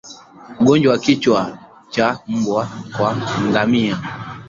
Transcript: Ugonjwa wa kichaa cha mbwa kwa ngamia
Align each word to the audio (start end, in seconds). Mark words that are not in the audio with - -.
Ugonjwa 0.61 0.91
wa 0.91 0.97
kichaa 1.05 1.57
cha 1.93 2.07
mbwa 2.33 2.69
kwa 2.97 3.09
ngamia 3.45 3.97